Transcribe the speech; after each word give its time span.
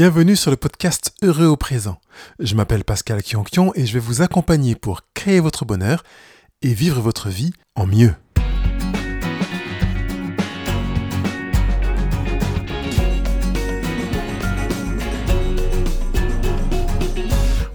Bienvenue 0.00 0.34
sur 0.34 0.50
le 0.50 0.56
podcast 0.56 1.12
Heureux 1.20 1.44
au 1.44 1.58
présent. 1.58 2.00
Je 2.38 2.54
m'appelle 2.54 2.84
Pascal 2.84 3.22
Kionkion 3.22 3.74
et 3.74 3.84
je 3.84 3.92
vais 3.92 3.98
vous 3.98 4.22
accompagner 4.22 4.74
pour 4.74 5.02
créer 5.12 5.40
votre 5.40 5.66
bonheur 5.66 6.04
et 6.62 6.72
vivre 6.72 7.02
votre 7.02 7.28
vie 7.28 7.52
en 7.74 7.84
mieux. 7.84 8.14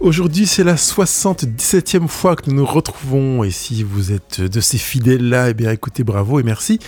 Aujourd'hui, 0.06 0.46
c'est 0.46 0.62
la 0.62 0.76
77e 0.76 2.06
fois 2.06 2.36
que 2.36 2.48
nous 2.48 2.58
nous 2.58 2.64
retrouvons. 2.64 3.42
Et 3.42 3.50
si 3.50 3.82
vous 3.82 4.12
êtes 4.12 4.40
de 4.40 4.60
ces 4.60 4.78
fidèles-là, 4.78 5.50
eh 5.50 5.54
bien 5.54 5.72
écoutez, 5.72 6.04
bravo 6.04 6.38
et 6.38 6.44
merci. 6.44 6.78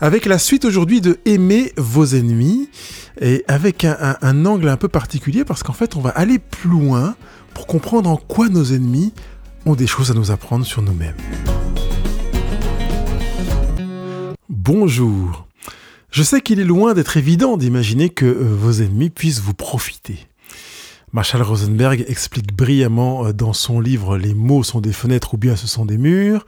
Avec 0.00 0.26
la 0.26 0.36
suite 0.40 0.64
aujourd'hui 0.64 1.00
de 1.00 1.20
Aimer 1.26 1.72
vos 1.76 2.04
ennemis. 2.06 2.68
Et 3.20 3.44
avec 3.46 3.84
un, 3.84 4.44
angle 4.46 4.68
un 4.68 4.76
peu 4.76 4.88
particulier 4.88 5.44
parce 5.44 5.62
qu'en 5.62 5.74
fait, 5.74 5.94
on 5.94 6.00
va 6.00 6.10
aller 6.10 6.40
plus 6.40 6.68
loin 6.68 7.14
pour 7.54 7.68
comprendre 7.68 8.10
en 8.10 8.16
quoi 8.16 8.48
nos 8.48 8.64
ennemis 8.64 9.12
ont 9.64 9.76
des 9.76 9.86
choses 9.86 10.10
à 10.10 10.14
nous 10.14 10.32
apprendre 10.32 10.66
sur 10.66 10.82
nous-mêmes. 10.82 11.14
Bonjour. 14.48 15.46
Je 16.10 16.24
sais 16.24 16.40
qu'il 16.40 16.58
est 16.58 16.64
loin 16.64 16.94
d'être 16.94 17.16
évident 17.16 17.58
d'imaginer 17.58 18.08
que 18.08 18.26
euh, 18.26 18.56
vos 18.58 18.72
ennemis 18.72 19.10
puissent 19.10 19.40
vous 19.40 19.54
profiter. 19.54 20.26
Marshall 21.16 21.40
Rosenberg 21.40 22.04
explique 22.08 22.54
brillamment 22.54 23.28
euh, 23.28 23.32
dans 23.32 23.54
son 23.54 23.80
livre 23.80 24.18
Les 24.18 24.34
mots 24.34 24.62
sont 24.62 24.82
des 24.82 24.92
fenêtres 24.92 25.32
ou 25.32 25.38
bien 25.38 25.56
ce 25.56 25.66
sont 25.66 25.86
des 25.86 25.96
murs 25.96 26.44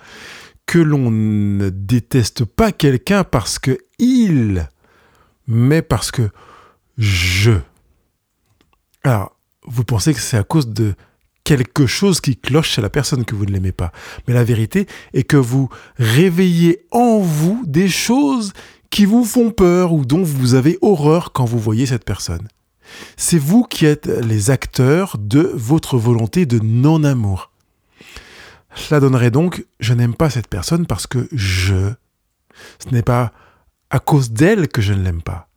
que 0.67 0.79
l'on 0.79 1.11
ne 1.11 1.71
déteste 1.71 2.45
pas 2.45 2.71
quelqu'un 2.71 3.25
parce 3.25 3.59
que 3.59 3.79
il, 3.99 4.69
mais 5.47 5.81
parce 5.81 6.11
que 6.11 6.29
je. 6.99 7.53
Alors, 9.05 9.35
vous 9.67 9.85
pensez 9.85 10.13
que 10.13 10.21
c'est 10.21 10.37
à 10.37 10.45
cause 10.45 10.69
de 10.69 10.93
quelque 11.45 11.87
chose 11.87 12.21
qui 12.21 12.37
cloche 12.37 12.73
chez 12.73 12.83
la 12.83 12.91
personne 12.91 13.25
que 13.25 13.35
vous 13.35 13.47
ne 13.47 13.53
l'aimez 13.53 13.73
pas. 13.73 13.91
Mais 14.27 14.35
la 14.35 14.45
vérité 14.45 14.87
est 15.15 15.25
que 15.25 15.39
vous 15.39 15.71
réveillez 15.97 16.85
en 16.91 17.21
vous 17.21 17.63
des 17.67 17.89
choses 17.89 18.53
qui 18.91 19.07
vous 19.07 19.25
font 19.25 19.51
peur 19.51 19.95
ou 19.95 20.05
dont 20.05 20.23
vous 20.23 20.53
avez 20.53 20.77
horreur 20.83 21.33
quand 21.33 21.47
vous 21.47 21.59
voyez 21.59 21.87
cette 21.87 22.05
personne. 22.05 22.49
C'est 23.17 23.39
vous 23.39 23.65
qui 23.65 23.87
êtes 23.87 24.07
les 24.07 24.51
acteurs 24.51 25.17
de 25.19 25.51
votre 25.55 25.99
volonté 25.99 26.47
de 26.47 26.59
non-amour. 26.59 27.51
Cela 28.75 29.01
donnerait 29.01 29.31
donc 29.31 29.67
je 29.81 29.95
n'aime 29.95 30.15
pas 30.15 30.31
cette 30.31 30.49
personne 30.49 30.87
parce 30.87 31.07
que 31.07 31.29
je. 31.33 31.93
Ce 32.79 32.93
n'est 32.93 33.03
pas 33.03 33.33
à 33.91 33.99
cause 33.99 34.31
d'elle 34.31 34.69
que 34.69 34.83
je 34.83 34.93
ne 34.93 35.03
l'aime 35.03 35.23
pas. 35.23 35.49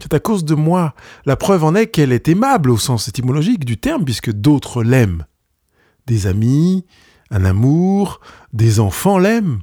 C'est 0.00 0.14
à 0.14 0.20
cause 0.20 0.44
de 0.44 0.54
moi. 0.54 0.94
La 1.24 1.36
preuve 1.36 1.64
en 1.64 1.74
est 1.74 1.86
qu'elle 1.86 2.12
est 2.12 2.28
aimable 2.28 2.70
au 2.70 2.78
sens 2.78 3.08
étymologique 3.08 3.64
du 3.64 3.78
terme, 3.78 4.04
puisque 4.04 4.32
d'autres 4.32 4.82
l'aiment. 4.82 5.24
Des 6.06 6.26
amis, 6.26 6.84
un 7.30 7.44
amour, 7.44 8.20
des 8.52 8.80
enfants 8.80 9.18
l'aiment. 9.18 9.60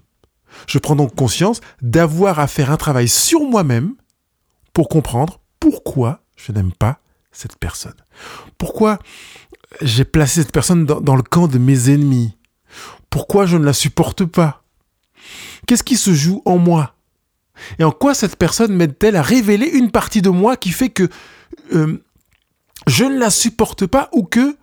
Je 0.67 0.79
prends 0.79 0.95
donc 0.95 1.15
conscience 1.15 1.61
d'avoir 1.81 2.39
à 2.39 2.47
faire 2.47 2.71
un 2.71 2.77
travail 2.77 3.07
sur 3.07 3.41
moi-même 3.41 3.95
pour 4.73 4.89
comprendre 4.89 5.39
pourquoi 5.59 6.23
je 6.35 6.51
n'aime 6.51 6.71
pas 6.71 7.00
cette 7.31 7.57
personne. 7.57 7.95
Pourquoi 8.57 8.99
j'ai 9.81 10.05
placé 10.05 10.41
cette 10.41 10.51
personne 10.51 10.85
dans, 10.85 11.15
le 11.15 11.23
camp 11.23 11.47
de 11.47 11.57
mes 11.57 11.89
ennemis? 11.89 12.37
Pourquoi 13.09 13.45
je 13.45 13.57
ne 13.57 13.65
la 13.65 13.73
supporte 13.73 14.25
pas? 14.25 14.63
Qu'est-ce 15.67 15.83
qui 15.83 15.97
se 15.97 16.13
joue 16.13 16.41
en 16.45 16.57
moi? 16.57 16.95
Et 17.79 17.83
en 17.83 17.91
quoi 17.91 18.13
cette 18.13 18.37
personne 18.37 18.75
m'aide-t-elle 18.75 19.15
à 19.15 19.21
révéler 19.21 19.67
une 19.67 19.91
partie 19.91 20.21
de 20.21 20.29
moi 20.29 20.57
qui 20.57 20.71
fait 20.71 20.89
que 20.89 21.07
euh, 21.73 22.03
je 22.87 23.05
ne 23.05 23.17
la 23.17 23.29
supporte 23.29 23.85
pas 23.85 24.09
ou 24.13 24.23
que 24.23 24.57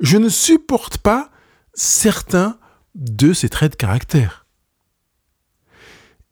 je 0.00 0.18
ne 0.18 0.28
supporte 0.28 0.98
pas 0.98 1.30
certains 1.74 2.58
de 2.94 3.32
ses 3.32 3.48
traits 3.48 3.72
de 3.72 3.76
caractère? 3.76 4.46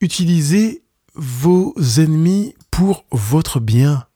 Utilisez 0.01 0.83
vos 1.15 1.75
ennemis 1.99 2.55
pour 2.71 3.05
votre 3.11 3.61
bien. 3.61 4.07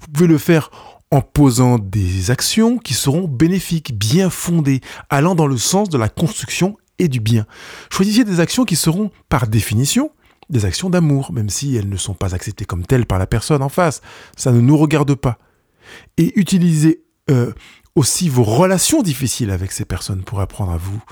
Vous 0.00 0.08
pouvez 0.12 0.26
le 0.26 0.38
faire 0.38 0.70
en 1.12 1.20
posant 1.20 1.78
des 1.78 2.30
actions 2.30 2.78
qui 2.78 2.94
seront 2.94 3.28
bénéfiques, 3.28 3.96
bien 3.96 4.30
fondées, 4.30 4.80
allant 5.10 5.34
dans 5.34 5.46
le 5.46 5.58
sens 5.58 5.90
de 5.90 5.98
la 5.98 6.08
construction 6.08 6.78
et 6.98 7.08
du 7.08 7.20
bien. 7.20 7.46
Choisissez 7.92 8.24
des 8.24 8.40
actions 8.40 8.64
qui 8.64 8.76
seront, 8.76 9.10
par 9.28 9.46
définition, 9.46 10.10
des 10.48 10.64
actions 10.64 10.88
d'amour, 10.88 11.30
même 11.30 11.50
si 11.50 11.76
elles 11.76 11.88
ne 11.88 11.98
sont 11.98 12.14
pas 12.14 12.34
acceptées 12.34 12.64
comme 12.64 12.86
telles 12.86 13.04
par 13.04 13.18
la 13.18 13.26
personne 13.26 13.62
en 13.62 13.68
face. 13.68 14.00
Ça 14.38 14.52
ne 14.52 14.60
nous 14.60 14.76
regarde 14.78 15.14
pas. 15.14 15.38
Et 16.16 16.32
utilisez 16.40 17.04
euh, 17.30 17.52
aussi 17.94 18.30
vos 18.30 18.42
relations 18.44 19.02
difficiles 19.02 19.50
avec 19.50 19.70
ces 19.70 19.84
personnes 19.84 20.22
pour 20.22 20.40
apprendre 20.40 20.72
à 20.72 20.78
vous, 20.78 21.02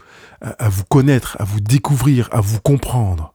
à 0.41 0.71
vous 0.71 0.85
connaître, 0.85 1.37
à 1.39 1.45
vous 1.45 1.61
découvrir, 1.61 2.31
à 2.33 2.41
vous 2.41 2.61
comprendre. 2.61 3.35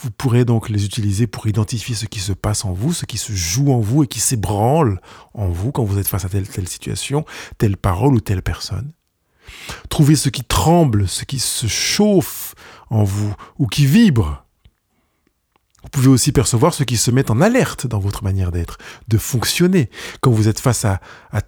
Vous 0.00 0.12
pourrez 0.12 0.44
donc 0.44 0.68
les 0.68 0.84
utiliser 0.84 1.26
pour 1.26 1.48
identifier 1.48 1.96
ce 1.96 2.06
qui 2.06 2.20
se 2.20 2.32
passe 2.32 2.64
en 2.64 2.72
vous, 2.72 2.92
ce 2.92 3.04
qui 3.04 3.18
se 3.18 3.32
joue 3.32 3.72
en 3.72 3.80
vous 3.80 4.04
et 4.04 4.06
qui 4.06 4.20
s'ébranle 4.20 5.00
en 5.34 5.48
vous 5.48 5.72
quand 5.72 5.82
vous 5.82 5.98
êtes 5.98 6.06
face 6.06 6.24
à 6.24 6.28
telle 6.28 6.48
telle 6.48 6.68
situation, 6.68 7.24
telle 7.58 7.76
parole 7.76 8.14
ou 8.14 8.20
telle 8.20 8.42
personne. 8.42 8.92
Trouvez 9.88 10.14
ce 10.14 10.28
qui 10.28 10.44
tremble, 10.44 11.08
ce 11.08 11.24
qui 11.24 11.40
se 11.40 11.66
chauffe 11.66 12.54
en 12.90 13.02
vous 13.02 13.34
ou 13.58 13.66
qui 13.66 13.86
vibre. 13.86 14.44
Vous 15.82 15.88
pouvez 15.90 16.08
aussi 16.08 16.30
percevoir 16.30 16.74
ce 16.74 16.84
qui 16.84 16.96
se 16.96 17.10
met 17.10 17.30
en 17.30 17.40
alerte 17.40 17.86
dans 17.86 17.98
votre 17.98 18.22
manière 18.22 18.52
d'être, 18.52 18.78
de 19.08 19.18
fonctionner, 19.18 19.90
quand 20.20 20.30
vous 20.30 20.46
êtes 20.46 20.60
face 20.60 20.84
à, 20.84 21.00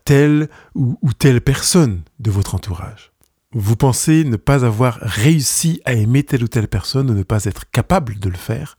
telle 0.04 0.48
ou 0.74 1.12
telle 1.16 1.40
personne 1.40 2.02
de 2.18 2.30
votre 2.30 2.54
entourage. 2.54 3.09
Vous 3.52 3.74
pensez 3.74 4.22
ne 4.22 4.36
pas 4.36 4.64
avoir 4.64 4.98
réussi 5.00 5.80
à 5.84 5.92
aimer 5.92 6.22
telle 6.22 6.44
ou 6.44 6.48
telle 6.48 6.68
personne 6.68 7.10
ou 7.10 7.14
ne 7.14 7.24
pas 7.24 7.46
être 7.46 7.68
capable 7.70 8.20
de 8.20 8.28
le 8.28 8.36
faire? 8.36 8.78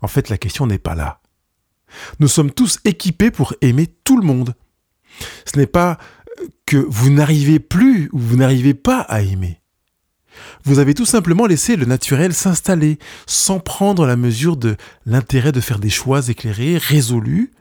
En 0.00 0.08
fait, 0.08 0.30
la 0.30 0.38
question 0.38 0.66
n'est 0.66 0.78
pas 0.78 0.94
là. 0.94 1.20
Nous 2.18 2.28
sommes 2.28 2.50
tous 2.50 2.78
équipés 2.84 3.30
pour 3.30 3.54
aimer 3.60 3.86
tout 3.86 4.18
le 4.18 4.26
monde. 4.26 4.54
Ce 5.44 5.58
n'est 5.58 5.66
pas 5.66 5.98
que 6.64 6.78
vous 6.88 7.10
n'arrivez 7.10 7.58
plus 7.58 8.08
ou 8.12 8.18
vous 8.18 8.36
n'arrivez 8.36 8.72
pas 8.72 9.00
à 9.00 9.20
aimer. 9.20 9.60
Vous 10.64 10.78
avez 10.78 10.94
tout 10.94 11.06
simplement 11.06 11.46
laissé 11.46 11.76
le 11.76 11.84
naturel 11.84 12.32
s'installer 12.32 12.98
sans 13.26 13.60
prendre 13.60 14.06
la 14.06 14.16
mesure 14.16 14.56
de 14.56 14.76
l'intérêt 15.04 15.52
de 15.52 15.60
faire 15.60 15.78
des 15.78 15.90
choix 15.90 16.26
éclairés, 16.28 16.78
résolus, 16.78 17.52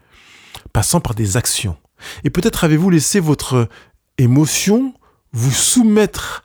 passant 0.72 1.02
par 1.02 1.16
des 1.16 1.36
actions. 1.36 1.78
Et 2.24 2.30
peut-être 2.30 2.64
avez-vous 2.64 2.90
laissé 2.90 3.20
votre 3.20 3.68
émotion 4.18 4.94
vous 5.32 5.52
soumettre 5.52 6.45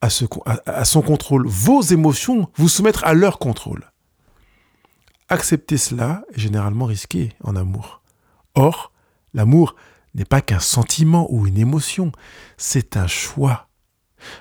à, 0.00 0.84
son 0.84 1.02
contrôle, 1.02 1.46
vos 1.46 1.82
émotions, 1.82 2.48
vous 2.56 2.68
soumettre 2.68 3.04
à 3.04 3.14
leur 3.14 3.38
contrôle. 3.38 3.90
Accepter 5.28 5.76
cela 5.76 6.22
est 6.32 6.40
généralement 6.40 6.86
risqué 6.86 7.32
en 7.42 7.56
amour. 7.56 8.00
Or, 8.54 8.92
l'amour 9.34 9.74
n'est 10.14 10.24
pas 10.24 10.40
qu'un 10.40 10.60
sentiment 10.60 11.26
ou 11.30 11.46
une 11.46 11.58
émotion, 11.58 12.12
c'est 12.56 12.96
un 12.96 13.06
choix. 13.06 13.68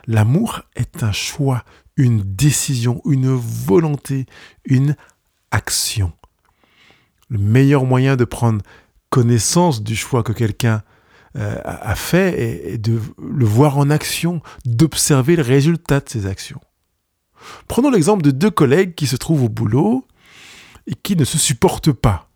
L'amour 0.06 0.62
est 0.75 1.03
un 1.03 1.12
choix, 1.12 1.63
une 1.97 2.22
décision, 2.22 3.01
une 3.06 3.34
volonté, 3.34 4.25
une 4.66 4.95
action. 5.51 6.13
Le 7.29 7.39
meilleur 7.39 7.84
moyen 7.84 8.16
de 8.16 8.25
prendre 8.25 8.63
connaissance 9.09 9.84
du 9.84 9.95
choix 9.95 10.24
que 10.24 10.31
quelqu'un 10.34 10.84
euh, 11.35 11.59
a 11.63 11.95
fait 11.95 12.71
et, 12.73 12.77
de 12.77 12.99
le 13.21 13.45
voir 13.45 13.77
en 13.77 13.89
action, 13.89 14.41
d'observer 14.65 15.35
le 15.35 15.43
résultat 15.43 15.99
de 15.99 16.09
ces 16.09 16.25
actions. 16.25 16.61
Prenons 17.67 17.89
l'exemple 17.89 18.23
de 18.23 18.31
deux 18.31 18.49
collègues 18.49 18.95
qui 18.95 19.07
se 19.07 19.15
trouvent 19.15 19.43
au 19.43 19.49
boulot 19.49 20.05
et 20.88 20.95
qui 20.95 21.15
ne 21.15 21.25
se 21.25 21.38
supportent 21.38 21.91
pas. 21.91 22.29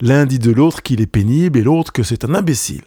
L'un 0.00 0.26
dit 0.26 0.38
de 0.38 0.50
l'autre 0.50 0.82
qu'il 0.82 1.00
est 1.00 1.06
pénible 1.06 1.58
et 1.58 1.62
l'autre 1.62 1.92
que 1.92 2.02
c'est 2.02 2.24
un 2.24 2.34
imbécile. 2.34 2.84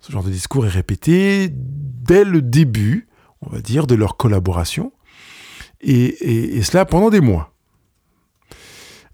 Ce 0.00 0.12
genre 0.12 0.24
de 0.24 0.30
discours 0.30 0.66
est 0.66 0.70
répété 0.70 1.48
dès 1.50 2.24
le 2.24 2.42
début, 2.42 3.08
on 3.40 3.48
va 3.48 3.60
dire, 3.60 3.86
de 3.86 3.94
leur 3.94 4.16
collaboration, 4.16 4.92
et, 5.80 6.62
cela 6.62 6.84
pendant 6.84 7.10
des 7.10 7.20
mois. 7.20 7.54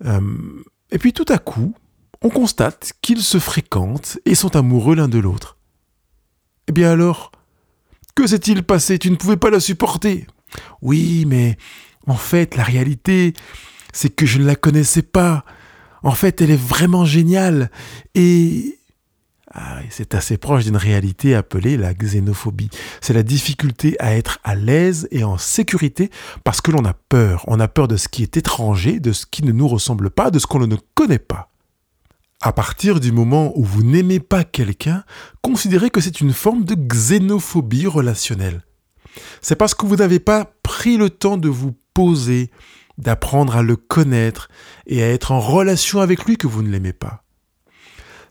Euh, 0.04 0.20
et 0.90 0.98
puis 0.98 1.12
tout 1.12 1.26
à 1.28 1.38
coup, 1.38 1.74
on 2.22 2.28
constate 2.28 2.92
qu'ils 3.00 3.22
se 3.22 3.38
fréquentent 3.38 4.18
et 4.26 4.34
sont 4.34 4.56
amoureux 4.56 4.94
l'un 4.94 5.08
de 5.08 5.18
l'autre. 5.18 5.56
Eh 6.68 6.72
bien 6.72 6.90
alors, 6.90 7.32
que 8.14 8.26
s'est-il 8.26 8.62
passé? 8.62 8.98
Tu 8.98 9.10
ne 9.10 9.16
pouvais 9.16 9.36
pas 9.36 9.50
la 9.50 9.60
supporter. 9.60 10.26
Oui, 10.82 11.24
mais 11.26 11.56
en 12.06 12.16
fait, 12.16 12.56
la 12.56 12.64
réalité, 12.64 13.32
c'est 13.92 14.14
que 14.14 14.26
je 14.26 14.38
ne 14.38 14.44
la 14.44 14.56
connaissais 14.56 15.02
pas. 15.02 15.44
En 16.02 16.12
fait, 16.12 16.40
elle 16.40 16.50
est 16.50 16.56
vraiment 16.60 17.04
géniale. 17.04 17.70
Et 18.14 18.78
ah, 19.52 19.80
c'est 19.90 20.14
assez 20.14 20.36
proche 20.36 20.64
d'une 20.64 20.76
réalité 20.76 21.34
appelée 21.34 21.76
la 21.76 21.92
xénophobie. 21.92 22.70
C'est 23.00 23.12
la 23.12 23.22
difficulté 23.22 23.96
à 23.98 24.14
être 24.14 24.38
à 24.44 24.54
l'aise 24.54 25.08
et 25.10 25.24
en 25.24 25.38
sécurité 25.38 26.10
parce 26.44 26.60
que 26.60 26.70
l'on 26.70 26.84
a 26.84 26.94
peur. 26.94 27.44
On 27.48 27.58
a 27.58 27.68
peur 27.68 27.88
de 27.88 27.96
ce 27.96 28.08
qui 28.08 28.22
est 28.22 28.36
étranger, 28.36 29.00
de 29.00 29.12
ce 29.12 29.26
qui 29.26 29.44
ne 29.44 29.52
nous 29.52 29.66
ressemble 29.66 30.10
pas, 30.10 30.30
de 30.30 30.38
ce 30.38 30.46
qu'on 30.46 30.66
ne 30.66 30.76
connaît 30.94 31.18
pas. 31.18 31.49
À 32.42 32.52
partir 32.52 33.00
du 33.00 33.12
moment 33.12 33.52
où 33.54 33.64
vous 33.64 33.82
n'aimez 33.82 34.18
pas 34.18 34.44
quelqu'un, 34.44 35.04
considérez 35.42 35.90
que 35.90 36.00
c'est 36.00 36.22
une 36.22 36.32
forme 36.32 36.64
de 36.64 36.74
xénophobie 36.74 37.86
relationnelle. 37.86 38.62
C'est 39.42 39.56
parce 39.56 39.74
que 39.74 39.84
vous 39.84 39.96
n'avez 39.96 40.20
pas 40.20 40.50
pris 40.62 40.96
le 40.96 41.10
temps 41.10 41.36
de 41.36 41.50
vous 41.50 41.74
poser, 41.92 42.50
d'apprendre 42.96 43.56
à 43.56 43.62
le 43.62 43.76
connaître 43.76 44.48
et 44.86 45.02
à 45.02 45.08
être 45.08 45.32
en 45.32 45.40
relation 45.40 46.00
avec 46.00 46.24
lui 46.24 46.38
que 46.38 46.46
vous 46.46 46.62
ne 46.62 46.70
l'aimez 46.70 46.94
pas. 46.94 47.24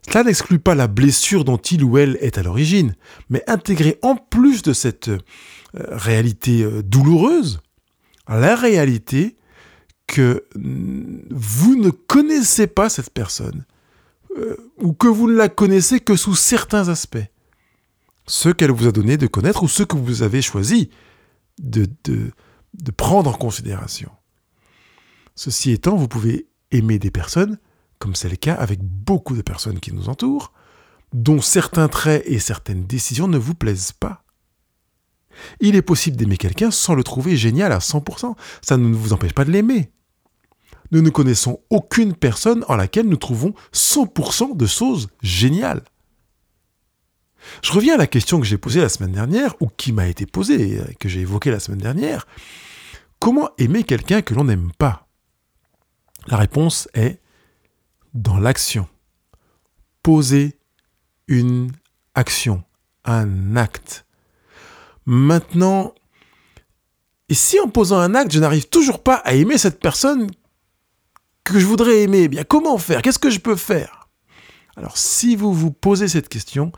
Cela 0.07 0.23
n'exclut 0.23 0.59
pas 0.59 0.73
la 0.73 0.87
blessure 0.87 1.43
dont 1.43 1.57
il 1.57 1.83
ou 1.83 1.99
elle 1.99 2.17
est 2.21 2.39
à 2.39 2.43
l'origine, 2.43 2.95
mais 3.29 3.43
intégrer 3.47 3.99
en 4.01 4.15
plus 4.15 4.63
de 4.63 4.73
cette 4.73 5.09
euh, 5.09 5.19
réalité 5.73 6.63
euh, 6.63 6.81
douloureuse, 6.81 7.61
la 8.27 8.55
réalité 8.55 9.37
que 10.07 10.45
mm, 10.55 11.27
vous 11.29 11.75
ne 11.75 11.91
connaissez 11.91 12.65
pas 12.65 12.89
cette 12.89 13.11
personne, 13.11 13.65
euh, 14.37 14.55
ou 14.77 14.93
que 14.93 15.07
vous 15.07 15.29
ne 15.29 15.35
la 15.35 15.49
connaissez 15.49 15.99
que 15.99 16.15
sous 16.15 16.35
certains 16.35 16.89
aspects. 16.89 17.17
Ce 18.27 18.49
qu'elle 18.49 18.71
vous 18.71 18.87
a 18.87 18.91
donné 18.91 19.17
de 19.17 19.27
connaître 19.27 19.63
ou 19.63 19.67
ce 19.67 19.83
que 19.83 19.97
vous 19.97 20.21
avez 20.21 20.41
choisi 20.41 20.89
de, 21.59 21.87
de, 22.03 22.31
de 22.73 22.91
prendre 22.91 23.29
en 23.31 23.33
considération. 23.33 24.11
Ceci 25.35 25.71
étant, 25.71 25.95
vous 25.95 26.07
pouvez 26.07 26.47
aimer 26.71 26.99
des 26.99 27.11
personnes, 27.11 27.57
comme 27.97 28.15
c'est 28.15 28.29
le 28.29 28.35
cas 28.35 28.53
avec 28.53 28.81
beaucoup 28.81 29.35
de 29.35 29.41
personnes 29.41 29.79
qui 29.79 29.93
nous 29.93 30.09
entourent, 30.09 30.53
dont 31.13 31.41
certains 31.41 31.87
traits 31.87 32.23
et 32.25 32.39
certaines 32.39 32.85
décisions 32.85 33.27
ne 33.27 33.37
vous 33.37 33.55
plaisent 33.55 33.93
pas. 33.93 34.23
Il 35.59 35.75
est 35.75 35.81
possible 35.81 36.17
d'aimer 36.17 36.37
quelqu'un 36.37 36.71
sans 36.71 36.93
le 36.93 37.03
trouver 37.03 37.37
génial 37.37 37.71
à 37.71 37.79
100%. 37.79 38.35
Ça 38.61 38.77
ne 38.77 38.93
vous 38.93 39.13
empêche 39.13 39.33
pas 39.33 39.45
de 39.45 39.51
l'aimer 39.51 39.91
nous 40.91 41.01
ne 41.01 41.09
connaissons 41.09 41.61
aucune 41.69 42.13
personne 42.13 42.65
en 42.67 42.75
laquelle 42.75 43.07
nous 43.07 43.17
trouvons 43.17 43.53
100% 43.73 44.57
de 44.57 44.65
choses 44.65 45.09
géniales. 45.21 45.83
Je 47.63 47.71
reviens 47.71 47.95
à 47.95 47.97
la 47.97 48.07
question 48.07 48.39
que 48.39 48.45
j'ai 48.45 48.57
posée 48.57 48.81
la 48.81 48.89
semaine 48.89 49.11
dernière, 49.11 49.55
ou 49.59 49.67
qui 49.67 49.91
m'a 49.93 50.07
été 50.07 50.25
posée, 50.25 50.81
que 50.99 51.09
j'ai 51.09 51.21
évoquée 51.21 51.51
la 51.51 51.59
semaine 51.59 51.79
dernière. 51.79 52.27
Comment 53.19 53.49
aimer 53.57 53.83
quelqu'un 53.83 54.21
que 54.21 54.33
l'on 54.33 54.45
n'aime 54.45 54.71
pas? 54.77 55.07
La 56.27 56.37
réponse 56.37 56.87
est 56.93 57.19
dans 58.13 58.39
l'action. 58.39 58.87
Poser 60.03 60.57
une 61.27 61.71
action, 62.15 62.63
un 63.05 63.55
acte. 63.55 64.05
Maintenant, 65.05 65.93
et 67.29 67.33
si 67.33 67.59
en 67.59 67.69
posant 67.69 67.99
un 67.99 68.15
acte, 68.15 68.31
je 68.31 68.39
n'arrive 68.39 68.69
toujours 68.69 69.03
pas 69.03 69.15
à 69.15 69.33
aimer 69.33 69.57
cette 69.57 69.79
personne 69.79 70.29
que 71.51 71.59
je 71.59 71.65
voudrais 71.65 72.01
aimer, 72.01 72.23
eh 72.23 72.27
bien 72.27 72.43
comment 72.43 72.77
faire? 72.77 73.01
Qu'est-ce 73.01 73.19
que 73.19 73.29
je 73.29 73.39
peux 73.39 73.55
faire? 73.55 74.07
Alors 74.75 74.97
si 74.97 75.35
vous 75.35 75.53
vous 75.53 75.71
posez 75.71 76.07
cette 76.07 76.29
question, 76.29 76.71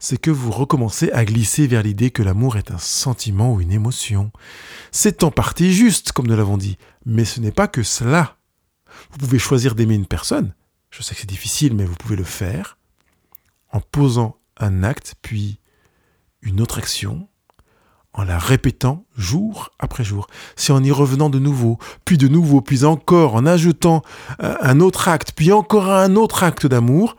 c'est 0.00 0.20
que 0.20 0.30
vous 0.30 0.50
recommencez 0.50 1.12
à 1.12 1.24
glisser 1.24 1.66
vers 1.66 1.82
l'idée 1.82 2.10
que 2.10 2.22
l'amour 2.22 2.56
est 2.56 2.70
un 2.70 2.78
sentiment 2.78 3.52
ou 3.52 3.60
une 3.60 3.70
émotion. 3.70 4.32
C'est 4.90 5.22
en 5.22 5.30
partie 5.30 5.72
juste, 5.72 6.12
comme 6.12 6.26
nous 6.26 6.36
l'avons 6.36 6.56
dit, 6.56 6.78
mais 7.06 7.24
ce 7.24 7.40
n'est 7.40 7.52
pas 7.52 7.68
que 7.68 7.82
cela. 7.82 8.38
Vous 9.12 9.18
pouvez 9.18 9.38
choisir 9.38 9.74
d'aimer 9.74 9.94
une 9.94 10.06
personne, 10.06 10.54
je 10.90 11.02
sais 11.02 11.14
que 11.14 11.20
c'est 11.20 11.28
difficile, 11.28 11.74
mais 11.74 11.84
vous 11.84 11.96
pouvez 11.96 12.16
le 12.16 12.24
faire, 12.24 12.78
en 13.70 13.80
posant 13.80 14.38
un 14.56 14.82
acte, 14.82 15.14
puis 15.22 15.58
une 16.42 16.60
autre 16.60 16.78
action, 16.78 17.28
en 18.14 18.24
la 18.24 18.38
répétant 18.38 19.04
jour 19.16 19.70
après 19.78 20.04
jour, 20.04 20.28
c'est 20.56 20.72
en 20.72 20.82
y 20.82 20.90
revenant 20.90 21.28
de 21.28 21.38
nouveau, 21.38 21.78
puis 22.04 22.16
de 22.16 22.28
nouveau, 22.28 22.60
puis 22.60 22.84
encore, 22.84 23.34
en 23.34 23.44
ajoutant 23.44 24.02
euh, 24.42 24.56
un 24.60 24.80
autre 24.80 25.08
acte, 25.08 25.32
puis 25.32 25.52
encore 25.52 25.90
un 25.90 26.14
autre 26.16 26.44
acte 26.44 26.66
d'amour, 26.66 27.16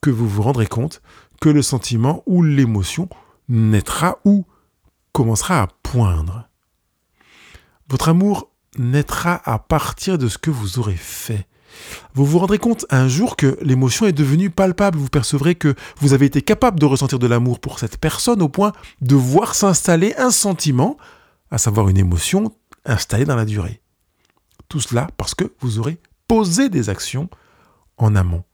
que 0.00 0.10
vous 0.10 0.28
vous 0.28 0.42
rendrez 0.42 0.66
compte 0.66 1.00
que 1.40 1.48
le 1.48 1.62
sentiment 1.62 2.22
ou 2.26 2.42
l'émotion 2.42 3.08
naîtra 3.48 4.18
ou 4.24 4.44
commencera 5.12 5.62
à 5.62 5.68
poindre. 5.82 6.48
Votre 7.88 8.10
amour 8.10 8.50
naîtra 8.78 9.40
à 9.44 9.58
partir 9.58 10.18
de 10.18 10.28
ce 10.28 10.38
que 10.38 10.50
vous 10.50 10.78
aurez 10.78 10.96
fait, 10.96 11.46
vous 12.14 12.24
vous 12.24 12.38
rendrez 12.38 12.58
compte 12.58 12.86
un 12.90 13.08
jour 13.08 13.36
que 13.36 13.58
l'émotion 13.62 14.06
est 14.06 14.12
devenue 14.12 14.50
palpable. 14.50 14.98
Vous 14.98 15.08
percevrez 15.08 15.54
que 15.54 15.74
vous 15.98 16.12
avez 16.12 16.26
été 16.26 16.42
capable 16.42 16.80
de 16.80 16.86
ressentir 16.86 17.18
de 17.18 17.26
l'amour 17.26 17.60
pour 17.60 17.78
cette 17.78 17.98
personne 17.98 18.42
au 18.42 18.48
point 18.48 18.72
de 19.00 19.14
voir 19.14 19.54
s'installer 19.54 20.14
un 20.16 20.30
sentiment, 20.30 20.96
à 21.50 21.58
savoir 21.58 21.88
une 21.88 21.98
émotion 21.98 22.52
installée 22.84 23.24
dans 23.24 23.36
la 23.36 23.44
durée. 23.44 23.80
Tout 24.68 24.80
cela 24.80 25.08
parce 25.16 25.34
que 25.34 25.52
vous 25.60 25.78
aurez 25.78 25.98
posé 26.28 26.68
des 26.68 26.88
actions 26.88 27.28
en 27.96 28.14
amont. 28.14 28.44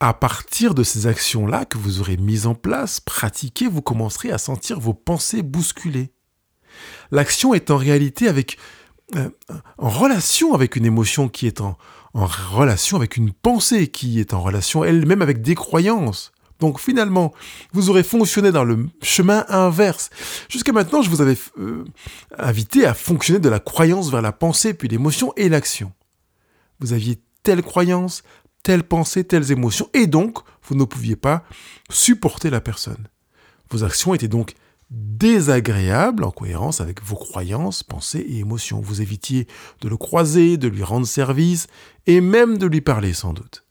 À 0.00 0.12
partir 0.12 0.74
de 0.74 0.82
ces 0.82 1.06
actions-là 1.06 1.64
que 1.64 1.78
vous 1.78 2.00
aurez 2.00 2.18
mises 2.18 2.46
en 2.46 2.54
place, 2.54 3.00
pratiquées, 3.00 3.68
vous 3.68 3.80
commencerez 3.80 4.30
à 4.30 4.38
sentir 4.38 4.78
vos 4.78 4.92
pensées 4.92 5.42
bousculées. 5.42 6.12
L'action 7.10 7.54
est 7.54 7.70
en 7.70 7.78
réalité 7.78 8.28
avec, 8.28 8.58
euh, 9.14 9.30
en 9.78 9.88
relation 9.88 10.52
avec 10.52 10.76
une 10.76 10.84
émotion 10.84 11.30
qui 11.30 11.46
est 11.46 11.62
en, 11.62 11.78
en 12.16 12.26
relation 12.26 12.96
avec 12.96 13.16
une 13.16 13.30
pensée 13.30 13.88
qui 13.88 14.20
est 14.20 14.32
en 14.32 14.40
relation 14.40 14.84
elle-même 14.84 15.20
avec 15.20 15.42
des 15.42 15.54
croyances. 15.54 16.32
Donc 16.60 16.80
finalement, 16.80 17.34
vous 17.72 17.90
aurez 17.90 18.02
fonctionné 18.02 18.50
dans 18.50 18.64
le 18.64 18.86
chemin 19.02 19.44
inverse. 19.48 20.08
Jusqu'à 20.48 20.72
maintenant, 20.72 21.02
je 21.02 21.10
vous 21.10 21.20
avais 21.20 21.36
euh, 21.58 21.84
invité 22.38 22.86
à 22.86 22.94
fonctionner 22.94 23.40
de 23.40 23.50
la 23.50 23.60
croyance 23.60 24.10
vers 24.10 24.22
la 24.22 24.32
pensée, 24.32 24.72
puis 24.72 24.88
l'émotion 24.88 25.34
et 25.36 25.50
l'action. 25.50 25.92
Vous 26.80 26.94
aviez 26.94 27.20
telle 27.42 27.62
croyance, 27.62 28.22
telle 28.62 28.82
pensée, 28.82 29.24
telles 29.24 29.52
émotions, 29.52 29.90
et 29.92 30.06
donc 30.06 30.38
vous 30.62 30.74
ne 30.74 30.84
pouviez 30.84 31.16
pas 31.16 31.44
supporter 31.90 32.48
la 32.48 32.62
personne. 32.62 33.08
Vos 33.70 33.84
actions 33.84 34.14
étaient 34.14 34.26
donc 34.26 34.54
désagréable 34.90 36.24
en 36.24 36.30
cohérence 36.30 36.80
avec 36.80 37.02
vos 37.02 37.16
croyances, 37.16 37.82
pensées 37.82 38.24
et 38.28 38.38
émotions. 38.38 38.80
Vous 38.80 39.02
évitiez 39.02 39.46
de 39.80 39.88
le 39.88 39.96
croiser, 39.96 40.56
de 40.56 40.68
lui 40.68 40.82
rendre 40.82 41.06
service 41.06 41.66
et 42.06 42.20
même 42.20 42.58
de 42.58 42.66
lui 42.66 42.80
parler 42.80 43.12
sans 43.12 43.32
doute. 43.32 43.64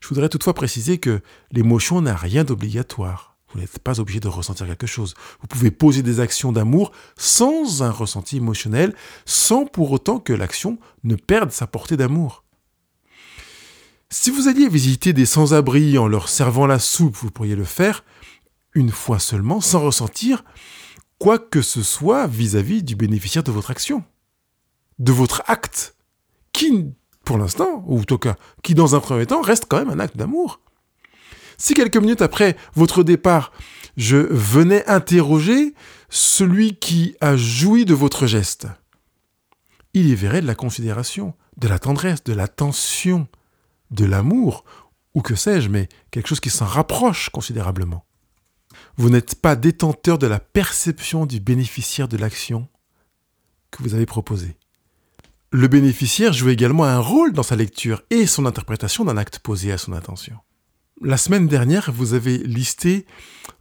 Je 0.00 0.08
voudrais 0.08 0.28
toutefois 0.28 0.54
préciser 0.54 0.98
que 0.98 1.20
l'émotion 1.50 2.00
n'a 2.00 2.14
rien 2.14 2.44
d'obligatoire. 2.44 3.36
Vous 3.52 3.60
n'êtes 3.60 3.78
pas 3.78 3.98
obligé 3.98 4.20
de 4.20 4.28
ressentir 4.28 4.66
quelque 4.66 4.86
chose. 4.86 5.14
Vous 5.40 5.46
pouvez 5.46 5.70
poser 5.70 6.02
des 6.02 6.20
actions 6.20 6.52
d'amour 6.52 6.92
sans 7.16 7.82
un 7.82 7.90
ressenti 7.90 8.36
émotionnel, 8.36 8.94
sans 9.24 9.64
pour 9.64 9.90
autant 9.90 10.18
que 10.18 10.34
l'action 10.34 10.78
ne 11.02 11.14
perde 11.14 11.50
sa 11.50 11.66
portée 11.66 11.96
d'amour. 11.96 12.44
Si 14.10 14.30
vous 14.30 14.48
alliez 14.48 14.68
visiter 14.68 15.12
des 15.12 15.26
sans-abri 15.26 15.98
en 15.98 16.08
leur 16.08 16.28
servant 16.28 16.66
la 16.66 16.78
soupe, 16.78 17.16
vous 17.16 17.30
pourriez 17.30 17.56
le 17.56 17.64
faire, 17.64 18.04
une 18.78 18.90
fois 18.90 19.18
seulement 19.18 19.60
sans 19.60 19.80
ressentir 19.80 20.44
quoi 21.18 21.38
que 21.38 21.62
ce 21.62 21.82
soit 21.82 22.28
vis-à-vis 22.28 22.84
du 22.84 22.94
bénéficiaire 22.94 23.42
de 23.42 23.50
votre 23.50 23.72
action, 23.72 24.04
de 25.00 25.10
votre 25.10 25.42
acte, 25.46 25.96
qui, 26.52 26.86
pour 27.24 27.38
l'instant, 27.38 27.82
ou 27.86 27.98
en 27.98 28.04
tout 28.04 28.18
cas, 28.18 28.36
qui 28.62 28.74
dans 28.74 28.94
un 28.94 29.00
premier 29.00 29.26
temps 29.26 29.42
reste 29.42 29.66
quand 29.68 29.78
même 29.78 29.90
un 29.90 29.98
acte 29.98 30.16
d'amour. 30.16 30.60
Si 31.56 31.74
quelques 31.74 31.96
minutes 31.96 32.22
après 32.22 32.56
votre 32.74 33.02
départ, 33.02 33.52
je 33.96 34.16
venais 34.16 34.86
interroger 34.86 35.74
celui 36.08 36.76
qui 36.76 37.16
a 37.20 37.36
joui 37.36 37.84
de 37.84 37.94
votre 37.94 38.26
geste, 38.26 38.68
il 39.94 40.08
y 40.08 40.14
verrait 40.14 40.42
de 40.42 40.46
la 40.46 40.54
considération, 40.54 41.34
de 41.56 41.66
la 41.66 41.80
tendresse, 41.80 42.22
de 42.22 42.32
l'attention, 42.32 43.26
de 43.90 44.04
l'amour, 44.04 44.64
ou 45.14 45.22
que 45.22 45.34
sais-je, 45.34 45.68
mais 45.68 45.88
quelque 46.12 46.28
chose 46.28 46.38
qui 46.38 46.50
s'en 46.50 46.66
rapproche 46.66 47.30
considérablement. 47.30 48.04
Vous 48.96 49.10
n'êtes 49.10 49.36
pas 49.36 49.56
détenteur 49.56 50.18
de 50.18 50.26
la 50.26 50.40
perception 50.40 51.26
du 51.26 51.40
bénéficiaire 51.40 52.08
de 52.08 52.16
l'action 52.16 52.68
que 53.70 53.82
vous 53.82 53.94
avez 53.94 54.06
proposée. 54.06 54.56
Le 55.50 55.68
bénéficiaire 55.68 56.32
joue 56.32 56.50
également 56.50 56.84
un 56.84 56.98
rôle 56.98 57.32
dans 57.32 57.42
sa 57.42 57.56
lecture 57.56 58.02
et 58.10 58.26
son 58.26 58.44
interprétation 58.44 59.04
d'un 59.04 59.16
acte 59.16 59.38
posé 59.38 59.72
à 59.72 59.78
son 59.78 59.92
attention. 59.92 60.36
La 61.00 61.16
semaine 61.16 61.48
dernière, 61.48 61.90
vous 61.92 62.12
avez 62.12 62.38
listé 62.38 63.06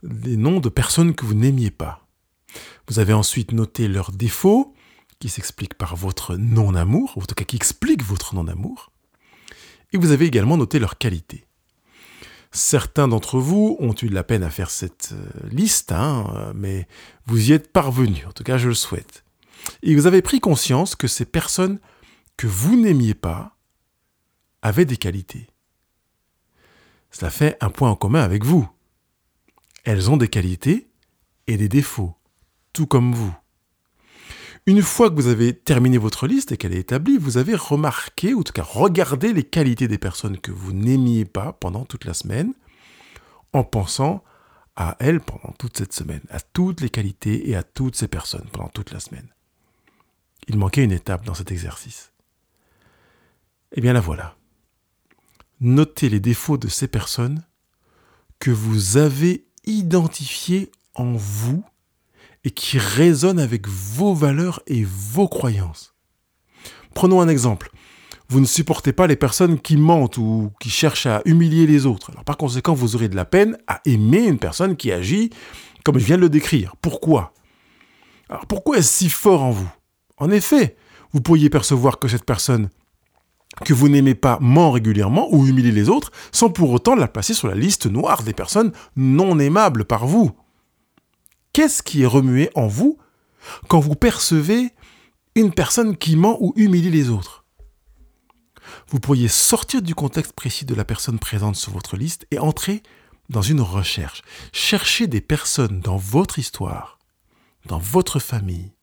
les 0.04 0.38
noms 0.38 0.60
de 0.60 0.70
personnes 0.70 1.16
que 1.16 1.26
vous 1.26 1.36
n'aimiez 1.36 1.72
pas. 1.72 2.06
Vous 2.88 3.00
avez 3.00 3.14
ensuite 3.14 3.52
noté 3.52 3.88
leurs 3.88 4.12
défauts, 4.12 4.74
qui 5.20 5.30
s'expliquent 5.30 5.78
par 5.78 5.96
votre 5.96 6.36
non-amour, 6.36 7.14
ou 7.16 7.22
en 7.22 7.26
tout 7.26 7.36
cas 7.36 7.44
qui 7.44 7.56
expliquent 7.56 8.04
votre 8.04 8.36
non-amour. 8.36 8.92
Et 9.94 9.98
vous 9.98 10.12
avez 10.12 10.26
également 10.26 10.58
noté 10.58 10.80
leurs 10.80 10.98
qualités. 10.98 11.47
Certains 12.52 13.08
d'entre 13.08 13.40
vous 13.40 13.78
ont 13.80 13.94
eu 14.02 14.08
de 14.08 14.16
la 14.16 14.24
peine 14.24 14.44
à 14.44 14.50
faire 14.50 14.70
cette 14.70 15.14
euh, 15.14 15.50
liste, 15.50 15.92
hein, 15.92 16.54
mais 16.56 16.88
vous 17.26 17.50
y 17.50 17.54
êtes 17.54 17.72
parvenus, 17.72 18.26
en 18.28 18.32
tout 18.32 18.44
cas 18.44 18.58
je 18.58 18.70
le 18.70 18.74
souhaite. 18.74 19.24
Et 19.84 19.96
vous 19.96 20.08
avez 20.08 20.22
pris 20.22 20.40
conscience 20.40 20.96
que 20.96 21.08
ces 21.08 21.26
personnes 21.26 21.80
que 22.38 22.48
vous 22.48 22.80
n'aimiez 22.80 23.14
pas 23.14 23.58
avaient 24.62 24.86
des 24.86 24.98
qualités. 24.98 25.48
Cela 27.12 27.32
fait 27.32 27.58
un 27.62 27.70
point 27.70 27.90
en 27.90 27.96
commun 27.96 28.22
avec 28.22 28.44
vous. 28.44 28.70
Elles 29.84 30.10
ont 30.10 30.18
des 30.18 30.28
qualités 30.28 30.90
et 31.48 31.58
des 31.58 31.70
défauts, 31.70 32.16
tout 32.74 32.88
comme 32.88 33.14
vous. 33.14 33.36
Une 34.68 34.82
fois 34.82 35.10
que 35.10 35.16
vous 35.16 35.28
avez 35.28 35.58
terminé 35.58 35.98
votre 35.98 36.28
liste 36.28 36.52
et 36.52 36.58
qu'elle 36.58 36.74
est 36.74 36.80
établie, 36.80 37.18
vous 37.18 37.38
avez 37.38 37.56
remarqué, 37.56 38.34
ou 38.34 38.42
en 38.42 38.44
tout 38.44 38.52
cas 38.52 38.64
regardé 38.64 39.32
les 39.32 39.46
qualités 39.46 39.88
des 39.88 39.98
personnes 39.98 40.38
que 40.38 40.52
vous 40.52 40.74
n'aimiez 40.74 41.24
pas 41.24 41.54
pendant 41.54 41.86
toute 41.86 42.04
la 42.04 42.14
semaine, 42.14 42.54
en 43.54 43.64
pensant 43.64 44.26
à 44.76 44.98
elles 45.00 45.22
pendant 45.22 45.54
toute 45.58 45.78
cette 45.78 45.94
semaine, 45.94 46.22
à 46.30 46.42
toutes 46.42 46.82
les 46.82 46.90
qualités 46.90 47.50
et 47.50 47.56
à 47.56 47.64
toutes 47.64 47.96
ces 47.96 48.10
personnes 48.10 48.50
pendant 48.52 48.68
toute 48.68 48.92
la 48.92 49.00
semaine. 49.00 49.30
Il 50.50 50.58
manquait 50.58 50.84
une 50.84 50.92
étape 50.92 51.26
dans 51.26 51.34
cet 51.34 51.50
exercice. 51.50 52.12
Eh 53.72 53.80
bien 53.80 53.94
la 53.94 54.02
voilà. 54.02 54.36
Notez 55.62 56.10
les 56.10 56.20
défauts 56.20 56.58
de 56.58 56.68
ces 56.68 56.90
personnes 56.90 57.42
que 58.40 58.52
vous 58.52 58.98
avez 58.98 59.48
identifiés 59.66 60.74
en 60.94 61.14
vous 61.14 61.64
et 62.48 62.52
qui 62.52 62.80
résonnent 62.80 63.42
avec 63.42 63.68
vos 63.68 64.14
valeurs 64.14 64.62
et 64.68 64.86
vos 64.86 65.28
croyances. 65.28 65.94
Prenons 66.94 67.20
un 67.20 67.28
exemple. 67.28 67.70
Vous 68.30 68.40
ne 68.40 68.46
supportez 68.46 68.94
pas 68.94 69.06
les 69.06 69.18
personnes 69.18 69.60
qui 69.60 69.76
mentent 69.76 70.18
ou 70.18 70.52
qui 70.62 70.70
cherchent 70.70 71.08
à 71.08 71.22
humilier 71.26 71.68
les 71.68 71.86
autres. 71.86 72.10
Alors 72.12 72.24
par 72.24 72.38
conséquent, 72.38 72.74
vous 72.74 72.96
aurez 72.96 73.10
de 73.10 73.18
la 73.18 73.26
peine 73.26 73.58
à 73.68 73.82
aimer 73.84 74.26
une 74.26 74.40
personne 74.40 74.78
qui 74.78 74.94
agit 74.94 75.30
comme 75.84 76.00
je 76.00 76.06
viens 76.06 76.16
de 76.16 76.22
le 76.22 76.30
décrire. 76.30 76.78
Pourquoi? 76.82 77.34
Alors 78.30 78.46
pourquoi 78.46 78.78
est-ce 78.78 78.94
si 78.94 79.10
fort 79.10 79.44
en 79.44 79.52
vous? 79.52 79.70
En 80.16 80.32
effet, 80.32 80.78
vous 81.12 81.20
pourriez 81.20 81.50
percevoir 81.50 82.00
que 82.00 82.08
cette 82.08 82.24
personne 82.24 82.70
que 83.66 83.74
vous 83.74 83.90
n'aimez 83.90 84.16
pas 84.16 84.38
ment 84.40 84.72
régulièrement 84.72 85.28
ou 85.34 85.46
humilie 85.46 85.74
les 85.74 85.90
autres 85.90 86.14
sans 86.32 86.50
pour 86.50 86.72
autant 86.72 86.96
la 86.96 87.10
placer 87.10 87.34
sur 87.34 87.50
la 87.50 87.56
liste 87.56 87.88
noire 87.88 88.24
des 88.24 88.34
personnes 88.34 88.72
non 88.96 89.38
aimables 89.38 89.84
par 89.84 90.08
vous. 90.08 90.32
Qu'est-ce 91.58 91.82
qui 91.82 92.04
est 92.04 92.06
remué 92.06 92.52
en 92.54 92.68
vous 92.68 93.00
quand 93.68 93.80
vous 93.80 93.96
percevez 93.96 94.76
une 95.34 95.52
personne 95.52 95.98
qui 95.98 96.16
ment 96.16 96.38
ou 96.40 96.54
humilie 96.56 96.92
les 96.92 97.10
autres? 97.10 97.46
Vous 98.90 99.00
pourriez 99.00 99.28
sortir 99.28 99.82
du 99.82 99.96
contexte 99.96 100.34
précis 100.34 100.66
de 100.66 100.76
la 100.76 100.86
personne 100.86 101.18
présente 101.18 101.56
sur 101.56 101.72
votre 101.72 101.98
liste 101.98 102.28
et 102.30 102.38
entrer 102.38 102.84
dans 103.30 103.42
une 103.42 103.62
recherche. 103.62 104.22
Cherchez 104.54 105.08
des 105.08 105.20
personnes 105.20 105.80
dans 105.80 105.98
votre 105.98 106.38
histoire, 106.38 107.00
dans 107.66 107.80
votre 107.80 108.20
famille, 108.20 108.76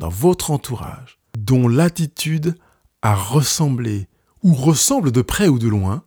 dans 0.00 0.08
votre 0.08 0.50
entourage, 0.50 1.20
dont 1.38 1.68
l'attitude 1.68 2.56
a 3.00 3.14
ressemblé 3.14 4.08
ou 4.42 4.54
ressemble 4.54 5.12
de 5.12 5.22
près 5.22 5.46
ou 5.46 5.60
de 5.60 5.68
loin 5.68 6.02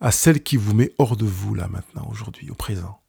à 0.00 0.10
celle 0.10 0.42
qui 0.42 0.56
vous 0.56 0.72
met 0.72 0.94
hors 0.96 1.18
de 1.18 1.26
vous 1.26 1.54
là 1.54 1.68
maintenant, 1.68 2.08
aujourd'hui, 2.10 2.50
au 2.50 2.54
présent. 2.54 3.02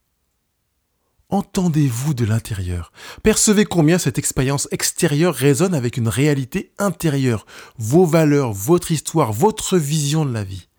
Entendez-vous 1.29 2.13
de 2.13 2.24
l'intérieur. 2.24 2.93
Percevez 3.22 3.65
combien 3.65 3.98
cette 3.98 4.17
expérience 4.17 4.69
extérieure 4.72 5.36
résonne 5.36 5.74
avec 5.74 5.98
une 5.98 6.07
réalité 6.07 6.72
intérieure, 6.77 7.46
vos 7.77 8.05
valeurs, 8.05 8.53
votre 8.53 8.91
histoire, 8.91 9.34
votre 9.34 9.77
vision 9.77 10.25
de 10.25 10.31
la 10.31 10.46
vie. 10.46 10.69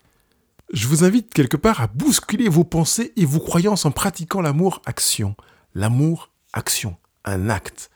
Je 0.72 0.88
vous 0.88 1.04
invite 1.04 1.34
quelque 1.34 1.58
part 1.58 1.82
à 1.82 1.86
bousculer 1.86 2.48
vos 2.48 2.64
pensées 2.64 3.12
et 3.16 3.26
vos 3.26 3.40
croyances 3.40 3.84
en 3.84 3.90
pratiquant 3.90 4.40
l'amour-action. 4.40 5.36
L'amour-action, 5.74 6.96
un 7.26 7.50
acte. 7.50 7.90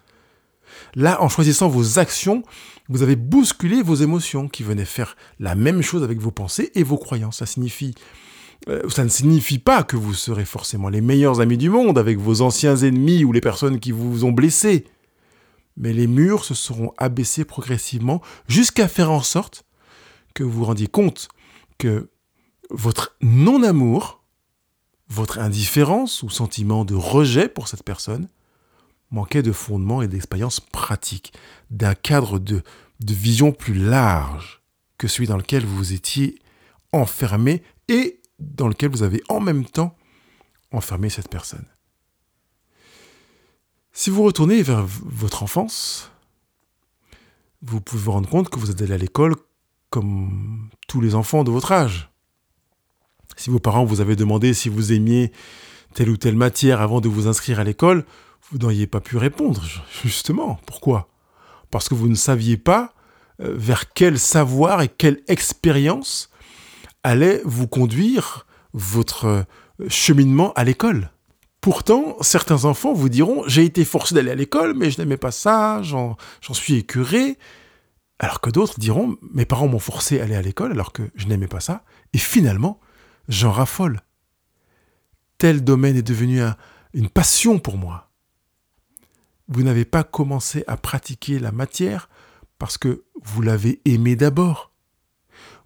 Là, 0.94 1.22
en 1.22 1.30
choisissant 1.30 1.68
vos 1.68 1.98
actions, 1.98 2.42
vous 2.90 3.02
avez 3.02 3.16
bousculé 3.16 3.80
vos 3.80 3.94
émotions 3.94 4.48
qui 4.48 4.62
venaient 4.62 4.84
faire 4.84 5.16
la 5.38 5.54
même 5.54 5.80
chose 5.80 6.02
avec 6.02 6.18
vos 6.18 6.30
pensées 6.30 6.70
et 6.74 6.82
vos 6.82 6.98
croyances. 6.98 7.38
Ça 7.38 7.46
signifie 7.46 7.94
ça 8.88 9.04
ne 9.04 9.08
signifie 9.08 9.58
pas 9.58 9.82
que 9.82 9.96
vous 9.96 10.14
serez 10.14 10.44
forcément 10.44 10.88
les 10.88 11.00
meilleurs 11.00 11.40
amis 11.40 11.56
du 11.56 11.70
monde 11.70 11.98
avec 11.98 12.18
vos 12.18 12.42
anciens 12.42 12.76
ennemis 12.76 13.24
ou 13.24 13.32
les 13.32 13.40
personnes 13.40 13.80
qui 13.80 13.92
vous 13.92 14.24
ont 14.24 14.32
blessé. 14.32 14.86
Mais 15.76 15.92
les 15.92 16.06
murs 16.06 16.44
se 16.44 16.54
seront 16.54 16.92
abaissés 16.98 17.44
progressivement 17.44 18.20
jusqu'à 18.46 18.88
faire 18.88 19.10
en 19.10 19.22
sorte 19.22 19.64
que 20.34 20.44
vous 20.44 20.50
vous 20.50 20.64
rendiez 20.64 20.86
compte 20.86 21.28
que 21.78 22.10
votre 22.70 23.16
non-amour, 23.20 24.22
votre 25.08 25.38
indifférence 25.38 26.22
ou 26.22 26.30
sentiment 26.30 26.84
de 26.84 26.94
rejet 26.94 27.48
pour 27.48 27.68
cette 27.68 27.82
personne 27.82 28.28
manquait 29.10 29.42
de 29.42 29.52
fondement 29.52 30.02
et 30.02 30.08
d'expérience 30.08 30.60
pratique, 30.60 31.32
d'un 31.70 31.94
cadre 31.94 32.38
de, 32.38 32.62
de 33.00 33.14
vision 33.14 33.52
plus 33.52 33.74
large 33.74 34.62
que 34.96 35.08
celui 35.08 35.26
dans 35.26 35.36
lequel 35.36 35.66
vous 35.66 35.92
étiez 35.92 36.38
enfermé 36.92 37.62
et 37.88 38.21
dans 38.38 38.68
lequel 38.68 38.90
vous 38.90 39.02
avez 39.02 39.22
en 39.28 39.40
même 39.40 39.64
temps 39.64 39.96
enfermé 40.72 41.08
cette 41.08 41.28
personne. 41.28 41.66
Si 43.92 44.10
vous 44.10 44.22
retournez 44.22 44.62
vers 44.62 44.84
votre 44.86 45.42
enfance, 45.42 46.10
vous 47.60 47.80
pouvez 47.80 48.02
vous 48.02 48.12
rendre 48.12 48.28
compte 48.28 48.48
que 48.48 48.58
vous 48.58 48.70
êtes 48.70 48.80
allé 48.82 48.94
à 48.94 48.98
l'école 48.98 49.36
comme 49.90 50.70
tous 50.88 51.00
les 51.00 51.14
enfants 51.14 51.44
de 51.44 51.50
votre 51.50 51.72
âge. 51.72 52.10
Si 53.36 53.50
vos 53.50 53.58
parents 53.58 53.84
vous 53.84 54.00
avaient 54.00 54.16
demandé 54.16 54.54
si 54.54 54.68
vous 54.68 54.92
aimiez 54.92 55.32
telle 55.94 56.08
ou 56.08 56.16
telle 56.16 56.36
matière 56.36 56.80
avant 56.80 57.00
de 57.00 57.08
vous 57.08 57.28
inscrire 57.28 57.60
à 57.60 57.64
l'école, 57.64 58.04
vous 58.50 58.58
n'auriez 58.58 58.86
pas 58.86 59.00
pu 59.00 59.16
répondre, 59.16 59.62
justement. 60.02 60.58
Pourquoi? 60.66 61.08
Parce 61.70 61.88
que 61.88 61.94
vous 61.94 62.08
ne 62.08 62.14
saviez 62.14 62.56
pas 62.56 62.94
euh, 63.40 63.54
vers 63.56 63.92
quel 63.92 64.18
savoir 64.18 64.82
et 64.82 64.88
quelle 64.88 65.22
expérience 65.28 66.30
allait 67.02 67.40
vous 67.44 67.66
conduire 67.66 68.46
votre 68.72 69.24
euh, 69.26 69.42
cheminement 69.88 70.52
à 70.54 70.64
l'école. 70.64 71.10
Pourtant, 71.60 72.16
certains 72.20 72.64
enfants 72.64 72.92
vous 72.92 73.08
diront 73.08 73.44
J'ai 73.46 73.64
été 73.64 73.84
forcé 73.84 74.14
d'aller 74.14 74.32
à 74.32 74.34
l'école, 74.34 74.74
mais 74.74 74.90
je 74.90 75.00
n'aimais 75.00 75.16
pas 75.16 75.30
ça, 75.30 75.80
j'en 75.82 76.16
suis 76.52 76.74
écœuré. 76.74 77.38
Alors 78.18 78.40
que 78.40 78.50
d'autres 78.50 78.80
diront 78.80 79.16
Mes 79.32 79.46
parents 79.46 79.68
m'ont 79.68 79.78
forcé 79.78 80.20
à 80.20 80.24
aller 80.24 80.34
à 80.34 80.42
l'école 80.42 80.72
alors 80.72 80.92
que 80.92 81.02
je 81.14 81.26
n'aimais 81.26 81.46
pas 81.46 81.60
ça. 81.60 81.84
Et 82.12 82.18
finalement, 82.18 82.80
j'en 83.28 83.52
raffole. 83.52 84.00
Tel 85.38 85.62
domaine 85.62 85.96
est 85.96 86.02
devenu 86.02 86.40
une 86.94 87.08
passion 87.08 87.58
pour 87.58 87.76
moi. 87.76 88.10
Vous 89.48 89.62
n'avez 89.62 89.84
pas 89.84 90.04
commencé 90.04 90.64
à 90.66 90.76
pratiquer 90.76 91.38
la 91.38 91.52
matière 91.52 92.08
parce 92.58 92.78
que 92.78 93.04
vous 93.22 93.42
l'avez 93.42 93.80
aimé 93.84 94.16
d'abord. 94.16 94.71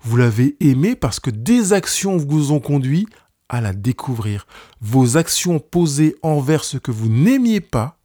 Vous 0.07 0.17
l'avez 0.17 0.57
aimé 0.61 0.95
parce 0.95 1.19
que 1.19 1.31
des 1.31 1.73
actions 1.73 2.17
vous 2.17 2.53
ont 2.53 2.61
conduit 2.61 3.09
à 3.49 3.61
la 3.61 3.73
découvrir. 3.73 4.47
Vos 4.81 5.17
actions 5.17 5.59
posées 5.59 6.15
envers 6.23 6.63
ce 6.63 6.79
que 6.79 6.93
vous 6.93 7.09
n'aimiez 7.09 7.61
pas 7.61 7.99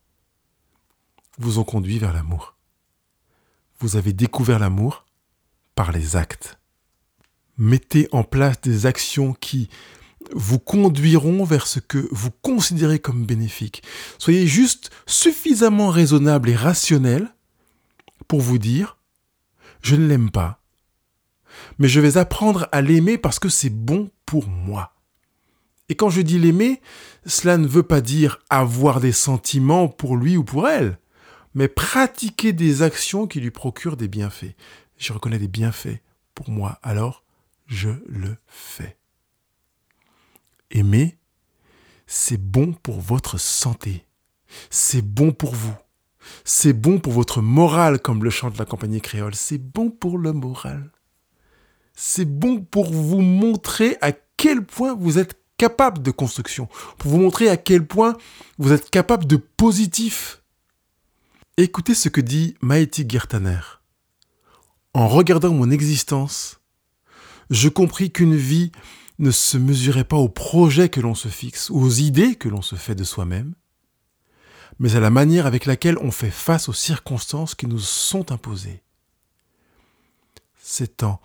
vous 1.38 1.60
ont 1.60 1.64
conduit 1.64 2.00
vers 2.00 2.12
l'amour. 2.12 2.56
Vous 3.80 3.98
avez 3.98 4.14
découvert 4.14 4.58
l'amour 4.58 5.06
par 5.76 5.92
les 5.92 6.16
actes. 6.16 6.58
Mettez 7.60 8.08
en 8.12 8.24
place 8.24 8.60
des 8.62 8.88
actions 8.88 9.36
qui 9.36 9.70
vous 10.34 10.58
conduiront 10.58 11.44
vers 11.44 11.68
ce 11.68 11.80
que 11.80 12.08
vous 12.10 12.32
considérez 12.32 12.98
comme 12.98 13.28
bénéfique. 13.28 13.84
Soyez 14.18 14.48
juste 14.48 14.90
suffisamment 15.06 15.90
raisonnable 15.90 16.50
et 16.50 16.56
rationnel 16.56 17.32
pour 18.28 18.42
vous 18.42 18.58
dire, 18.58 18.98
je 19.84 19.96
ne 19.96 20.08
l'aime 20.08 20.32
pas, 20.32 20.61
mais 21.78 21.88
je 21.88 22.00
vais 22.00 22.18
apprendre 22.18 22.68
à 22.72 22.82
l'aimer 22.82 23.18
parce 23.18 23.40
que 23.40 23.50
c'est 23.50 23.70
bon 23.70 24.10
pour 24.26 24.48
moi. 24.48 24.94
Et 25.90 25.96
quand 25.96 26.10
je 26.10 26.22
dis 26.22 26.40
l'aimer, 26.40 26.82
cela 27.26 27.58
ne 27.58 27.68
veut 27.68 27.84
pas 27.84 28.02
dire 28.02 28.40
avoir 28.50 29.00
des 29.00 29.12
sentiments 29.12 29.88
pour 29.88 30.16
lui 30.16 30.38
ou 30.38 30.44
pour 30.44 30.68
elle, 30.70 30.98
mais 31.54 31.68
pratiquer 31.68 32.54
des 32.54 32.82
actions 32.82 33.28
qui 33.28 33.42
lui 33.42 33.52
procurent 33.52 33.98
des 33.98 34.08
bienfaits. 34.08 34.56
Je 34.98 35.14
reconnais 35.14 35.40
des 35.40 35.48
bienfaits 35.48 36.02
pour 36.34 36.50
moi, 36.50 36.80
alors 36.82 37.24
je 37.68 37.90
le 38.08 38.38
fais. 38.48 38.98
Aimer, 40.70 41.18
c'est 42.08 42.42
bon 42.42 42.74
pour 42.74 43.02
votre 43.02 43.38
santé. 43.38 44.06
C'est 44.70 45.02
bon 45.02 45.32
pour 45.32 45.56
vous. 45.56 45.76
C'est 46.46 46.74
bon 46.74 47.00
pour 47.00 47.14
votre 47.14 47.42
morale, 47.42 48.00
comme 48.00 48.24
le 48.24 48.30
chante 48.30 48.58
la 48.58 48.66
compagnie 48.66 49.02
créole. 49.02 49.36
C'est 49.36 49.58
bon 49.58 49.90
pour 49.90 50.18
le 50.18 50.34
moral 50.34 50.92
c'est 52.04 52.26
bon 52.26 52.62
pour 52.62 52.92
vous 52.92 53.22
montrer 53.22 53.96
à 54.02 54.12
quel 54.12 54.66
point 54.66 54.96
vous 54.96 55.20
êtes 55.20 55.40
capable 55.58 56.02
de 56.02 56.10
construction, 56.10 56.68
pour 56.98 57.12
vous 57.12 57.20
montrer 57.20 57.48
à 57.48 57.58
quel 57.58 57.86
point 57.86 58.18
vous 58.58 58.72
êtes 58.72 58.90
capable 58.90 59.28
de 59.28 59.36
positif. 59.36 60.42
Écoutez 61.58 61.94
ce 61.94 62.10
que 62.10 62.20
dit 62.20 62.56
Maïti 62.60 63.06
Gertaner. 63.08 63.60
En 64.96 65.08
regardant 65.08 65.54
mon 65.54 65.70
existence, 65.70 66.60
je 67.52 67.70
compris 67.70 68.12
qu'une 68.12 68.36
vie 68.36 68.72
ne 69.20 69.30
se 69.30 69.60
mesurait 69.60 70.04
pas 70.04 70.18
aux 70.18 70.28
projets 70.28 70.90
que 70.90 71.02
l'on 71.02 71.14
se 71.14 71.28
fixe, 71.28 71.70
aux 71.70 71.92
idées 71.92 72.34
que 72.34 72.50
l'on 72.50 72.64
se 72.64 72.76
fait 72.76 72.96
de 72.96 73.04
soi-même, 73.04 73.54
mais 74.80 74.96
à 74.96 75.00
la 75.00 75.12
manière 75.12 75.46
avec 75.46 75.68
laquelle 75.68 76.00
on 76.00 76.10
fait 76.10 76.32
face 76.32 76.68
aux 76.68 76.74
circonstances 76.74 77.54
qui 77.54 77.68
nous 77.68 77.78
sont 77.78 78.32
imposées. 78.32 78.82
C'est 80.64 81.04
en 81.04 81.22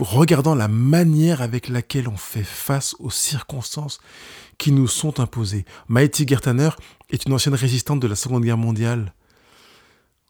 regardant 0.00 0.54
la 0.54 0.68
manière 0.68 1.42
avec 1.42 1.68
laquelle 1.68 2.08
on 2.08 2.16
fait 2.16 2.44
face 2.44 2.94
aux 2.98 3.10
circonstances 3.10 4.00
qui 4.58 4.72
nous 4.72 4.86
sont 4.86 5.20
imposées. 5.20 5.64
Maïti 5.88 6.26
Gertaner 6.26 6.70
est 7.10 7.24
une 7.26 7.32
ancienne 7.32 7.54
résistante 7.54 8.00
de 8.00 8.06
la 8.06 8.14
Seconde 8.14 8.44
Guerre 8.44 8.58
mondiale. 8.58 9.14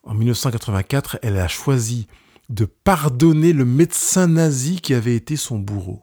En 0.03 0.15
1984, 0.15 1.19
elle 1.23 1.39
a 1.39 1.49
choisi 1.49 2.07
de 2.49 2.65
pardonner 2.65 3.53
le 3.53 3.65
médecin 3.65 4.27
nazi 4.27 4.81
qui 4.81 4.95
avait 4.95 5.15
été 5.15 5.37
son 5.37 5.59
bourreau. 5.59 6.03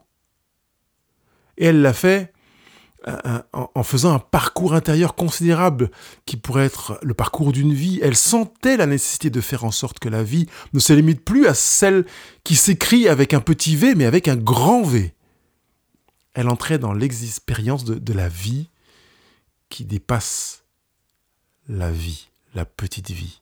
Et 1.56 1.66
elle 1.66 1.82
l'a 1.82 1.92
fait 1.92 2.32
en 3.06 3.82
faisant 3.84 4.12
un 4.12 4.18
parcours 4.18 4.74
intérieur 4.74 5.14
considérable 5.14 5.90
qui 6.26 6.36
pourrait 6.36 6.66
être 6.66 6.98
le 7.02 7.14
parcours 7.14 7.52
d'une 7.52 7.72
vie. 7.72 8.00
Elle 8.02 8.16
sentait 8.16 8.76
la 8.76 8.86
nécessité 8.86 9.30
de 9.30 9.40
faire 9.40 9.64
en 9.64 9.70
sorte 9.70 9.98
que 9.98 10.08
la 10.08 10.22
vie 10.22 10.46
ne 10.72 10.80
se 10.80 10.92
limite 10.92 11.24
plus 11.24 11.46
à 11.46 11.54
celle 11.54 12.04
qui 12.44 12.56
s'écrit 12.56 13.08
avec 13.08 13.34
un 13.34 13.40
petit 13.40 13.76
V, 13.76 13.94
mais 13.94 14.04
avec 14.04 14.26
un 14.28 14.36
grand 14.36 14.82
V. 14.82 15.14
Elle 16.34 16.48
entrait 16.48 16.78
dans 16.78 16.92
l'expérience 16.92 17.84
de, 17.84 17.94
de 17.94 18.12
la 18.12 18.28
vie 18.28 18.68
qui 19.68 19.84
dépasse 19.84 20.64
la 21.68 21.90
vie, 21.90 22.28
la 22.54 22.64
petite 22.64 23.10
vie. 23.10 23.40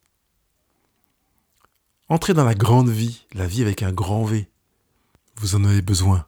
Entrez 2.09 2.35
dans 2.35 2.45
la 2.45 2.55
grande 2.55 2.89
vie, 2.89 3.27
la 3.33 3.47
vie 3.47 3.63
avec 3.63 3.83
un 3.83 3.93
grand 3.93 4.25
V. 4.25 4.49
Vous 5.37 5.57
en 5.57 5.65
avez 5.65 5.83
besoin. 5.83 6.27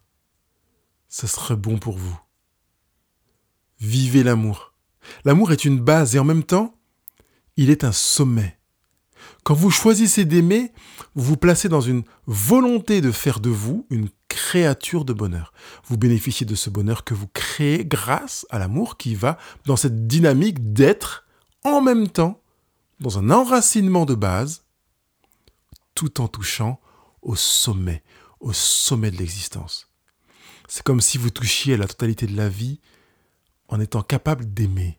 Ce 1.09 1.27
serait 1.27 1.57
bon 1.57 1.79
pour 1.79 1.97
vous. 1.97 2.19
Vivez 3.81 4.23
l'amour. 4.23 4.75
L'amour 5.25 5.53
est 5.53 5.65
une 5.65 5.81
base 5.81 6.17
et 6.17 6.19
en 6.19 6.25
même 6.25 6.45
temps, 6.45 6.75
il 7.57 7.71
est 7.71 7.85
un 7.85 7.93
sommet. 7.93 8.59
Quand 9.45 9.55
vous 9.55 9.71
choisissez 9.71 10.25
d'aimer, 10.25 10.73
vous 11.15 11.25
vous 11.25 11.37
placez 11.37 11.69
dans 11.69 11.81
une 11.81 12.03
volonté 12.27 13.01
de 13.01 13.11
faire 13.11 13.41
de 13.41 13.51
vous 13.51 13.87
une 13.91 14.09
créature 14.29 15.05
de 15.05 15.13
bonheur. 15.13 15.53
Vous 15.87 15.97
bénéficiez 15.97 16.47
de 16.47 16.55
ce 16.55 16.71
bonheur 16.71 17.05
que 17.05 17.15
vous 17.15 17.29
créez 17.29 17.85
grâce 17.85 18.47
à 18.51 18.59
l'amour 18.59 18.97
qui 18.97 19.15
va 19.15 19.39
dans 19.65 19.77
cette 19.77 20.07
dynamique 20.07 20.73
d'être 20.73 21.27
en 21.65 21.81
même 21.81 22.09
temps 22.09 22.41
dans 23.01 23.19
un 23.19 23.31
enracinement 23.31 24.05
de 24.05 24.15
base 24.15 24.65
tout 25.95 26.21
en 26.21 26.29
touchant 26.29 26.81
au 27.23 27.35
sommet, 27.35 28.03
au 28.41 28.53
sommet 28.53 29.11
de 29.11 29.17
l'existence. 29.17 29.89
C'est 30.69 30.83
comme 30.83 31.01
si 31.01 31.19
vous 31.19 31.31
touchiez 31.31 31.75
à 31.75 31.79
la 31.79 31.89
totalité 31.89 32.27
de 32.27 32.37
la 32.37 32.49
vie 32.49 32.81
en 33.69 33.81
étant 33.81 34.03
capable 34.03 34.53
d'aimer. 34.53 34.99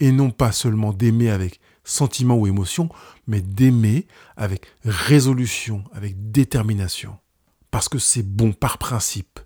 Et 0.00 0.12
non 0.12 0.30
pas 0.30 0.52
seulement 0.52 0.92
d'aimer 0.92 1.30
avec 1.30 1.60
sentiment 1.84 2.36
ou 2.36 2.46
émotion, 2.46 2.88
mais 3.26 3.40
d'aimer 3.40 4.06
avec 4.36 4.66
résolution, 4.84 5.84
avec 5.92 6.30
détermination. 6.30 7.18
Parce 7.70 7.88
que 7.88 7.98
c'est 7.98 8.22
bon 8.22 8.52
par 8.52 8.78
principe. 8.78 9.40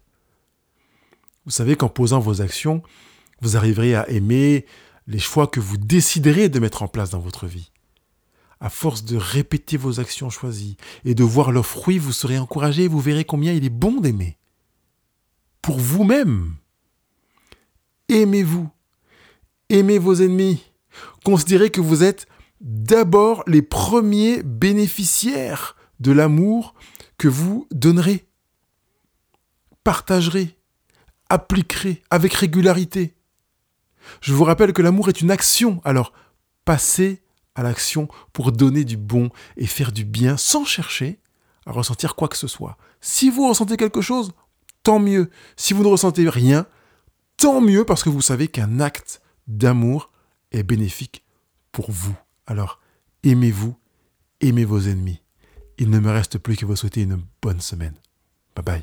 Vous 1.44 1.50
savez 1.52 1.76
qu'en 1.76 1.88
posant 1.88 2.20
vos 2.20 2.40
actions, 2.40 2.82
vous 3.40 3.56
arriverez 3.56 3.94
à 3.94 4.08
aimer 4.10 4.66
les 5.06 5.18
choix 5.18 5.46
que 5.46 5.60
vous 5.60 5.76
déciderez 5.76 6.48
de 6.48 6.58
mettre 6.58 6.82
en 6.82 6.88
place 6.88 7.10
dans 7.10 7.20
votre 7.20 7.46
vie. 7.46 7.70
À 8.58 8.70
force 8.70 9.04
de 9.04 9.16
répéter 9.16 9.76
vos 9.76 10.00
actions 10.00 10.30
choisies 10.30 10.76
et 11.04 11.14
de 11.14 11.22
voir 11.22 11.52
leurs 11.52 11.66
fruits, 11.66 11.98
vous 11.98 12.12
serez 12.12 12.38
encouragé 12.38 12.84
et 12.84 12.88
vous 12.88 13.00
verrez 13.00 13.24
combien 13.24 13.52
il 13.52 13.64
est 13.64 13.70
bon 13.70 14.00
d'aimer. 14.00 14.38
Pour 15.62 15.78
vous-même. 15.78 16.56
Aimez-vous. 18.08 18.68
Aimez 19.68 19.98
vos 19.98 20.14
ennemis. 20.14 20.64
Considérez 21.24 21.70
que 21.70 21.80
vous 21.80 22.02
êtes 22.02 22.26
d'abord 22.60 23.42
les 23.46 23.62
premiers 23.62 24.42
bénéficiaires 24.42 25.76
de 26.00 26.12
l'amour 26.12 26.74
que 27.18 27.28
vous 27.28 27.66
donnerez, 27.70 28.26
partagerez, 29.84 30.56
appliquerez 31.28 32.02
avec 32.10 32.34
régularité. 32.34 33.14
Je 34.20 34.32
vous 34.32 34.44
rappelle 34.44 34.72
que 34.72 34.82
l'amour 34.82 35.08
est 35.08 35.20
une 35.20 35.30
action, 35.30 35.80
alors 35.84 36.12
passez 36.64 37.22
à 37.54 37.62
l'action 37.62 38.08
pour 38.32 38.52
donner 38.52 38.84
du 38.84 38.96
bon 38.96 39.30
et 39.56 39.66
faire 39.66 39.92
du 39.92 40.04
bien 40.04 40.36
sans 40.36 40.64
chercher 40.64 41.18
à 41.64 41.72
ressentir 41.72 42.14
quoi 42.14 42.28
que 42.28 42.36
ce 42.36 42.46
soit. 42.46 42.76
Si 43.00 43.30
vous 43.30 43.48
ressentez 43.48 43.76
quelque 43.76 44.02
chose, 44.02 44.32
tant 44.82 45.00
mieux. 45.00 45.30
Si 45.56 45.74
vous 45.74 45.82
ne 45.82 45.88
ressentez 45.88 46.28
rien, 46.28 46.66
tant 47.36 47.60
mieux 47.60 47.84
parce 47.84 48.02
que 48.02 48.08
vous 48.08 48.22
savez 48.22 48.48
qu'un 48.48 48.80
acte 48.80 49.20
d'amour 49.46 50.10
est 50.52 50.62
bénéfique 50.62 51.22
pour 51.72 51.90
vous. 51.90 52.16
Alors, 52.46 52.80
aimez-vous, 53.22 53.76
aimez 54.40 54.64
vos 54.64 54.80
ennemis. 54.80 55.22
Il 55.78 55.90
ne 55.90 55.98
me 55.98 56.10
reste 56.10 56.38
plus 56.38 56.56
que 56.56 56.64
vous 56.64 56.76
souhaiter 56.76 57.02
une 57.02 57.18
bonne 57.42 57.60
semaine. 57.60 57.94
Bye 58.54 58.64
bye. 58.64 58.82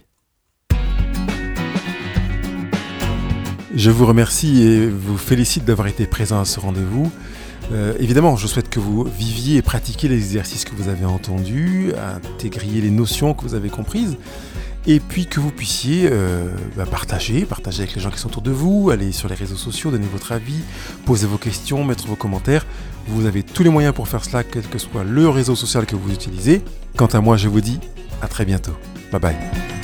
Je 3.75 3.89
vous 3.89 4.05
remercie 4.05 4.61
et 4.61 4.87
vous 4.87 5.17
félicite 5.17 5.65
d'avoir 5.65 5.87
été 5.87 6.05
présent 6.05 6.39
à 6.39 6.45
ce 6.45 6.59
rendez-vous. 6.59 7.11
Euh, 7.71 7.95
évidemment, 7.99 8.35
je 8.35 8.45
souhaite 8.45 8.69
que 8.69 8.79
vous 8.79 9.03
viviez 9.03 9.57
et 9.57 9.61
pratiquiez 9.63 10.09
les 10.09 10.17
exercices 10.17 10.63
que 10.63 10.75
vous 10.75 10.89
avez 10.89 11.05
entendus, 11.05 11.91
intégriez 11.95 12.81
les 12.81 12.91
notions 12.91 13.33
que 13.33 13.41
vous 13.41 13.55
avez 13.55 13.69
comprises, 13.69 14.17
et 14.85 14.99
puis 14.99 15.25
que 15.25 15.39
vous 15.39 15.51
puissiez 15.51 16.09
euh, 16.11 16.47
bah, 16.75 16.85
partager, 16.85 17.45
partager 17.45 17.83
avec 17.83 17.95
les 17.95 18.01
gens 18.01 18.09
qui 18.09 18.19
sont 18.19 18.27
autour 18.27 18.41
de 18.41 18.51
vous, 18.51 18.89
aller 18.89 19.11
sur 19.11 19.29
les 19.29 19.35
réseaux 19.35 19.55
sociaux, 19.55 19.91
donner 19.91 20.07
votre 20.11 20.31
avis, 20.31 20.59
poser 21.05 21.27
vos 21.27 21.37
questions, 21.37 21.83
mettre 21.83 22.07
vos 22.07 22.15
commentaires. 22.15 22.65
Vous 23.07 23.25
avez 23.25 23.43
tous 23.43 23.63
les 23.63 23.69
moyens 23.69 23.93
pour 23.93 24.07
faire 24.07 24.23
cela, 24.23 24.43
quel 24.43 24.63
que 24.63 24.77
soit 24.77 25.03
le 25.03 25.29
réseau 25.29 25.55
social 25.55 25.85
que 25.85 25.95
vous 25.95 26.11
utilisez. 26.11 26.61
Quant 26.97 27.07
à 27.07 27.21
moi, 27.21 27.37
je 27.37 27.47
vous 27.47 27.61
dis 27.61 27.79
à 28.21 28.27
très 28.27 28.45
bientôt. 28.45 28.73
Bye 29.11 29.21
bye. 29.21 29.82